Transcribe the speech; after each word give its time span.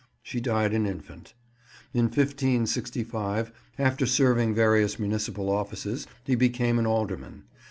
She 0.23 0.39
died 0.41 0.73
an 0.73 0.87
infant. 0.87 1.35
In 1.93 2.05
1565, 2.05 3.51
after 3.77 4.07
serving 4.07 4.55
various 4.55 4.97
municipal 4.97 5.47
offices, 5.47 6.07
he 6.25 6.33
became 6.33 6.79
an 6.79 6.87
alderman. 6.87 7.43